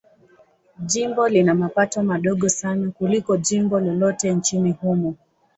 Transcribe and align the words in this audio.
Jimbo 0.79 1.27
lina 1.29 1.53
mapato 1.55 2.03
madogo 2.03 2.49
sana 2.49 2.91
kuliko 2.91 3.37
jimbo 3.37 3.79
lolote 3.79 4.33
nchini 4.33 4.71
humo. 4.71 5.15